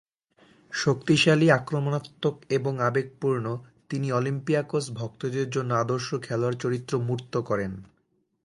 [0.73, 3.45] শক্তিশালী, আক্রমণাত্মক এবং আবেগপূর্ণ,
[3.89, 7.71] তিনি অলিম্পিয়াকোস ভক্তদের জন্য আদর্শ খেলোয়াড় চরিত্র মূর্ত করেন।